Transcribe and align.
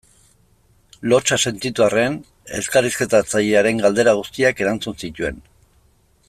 Lotsa 1.11 1.37
sentitu 1.49 1.85
arren 1.87 2.15
elkarrizketatzailearen 2.61 3.83
galdera 3.85 4.15
guztiak 4.23 4.65
erantzun 4.65 4.99
zituen. 5.05 5.39